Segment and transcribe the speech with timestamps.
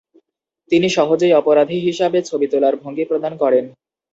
[0.71, 3.65] তিনি সহজেই অপরাধী হিসাবে ছবি তোলার ভঙ্গি প্রদান করেন।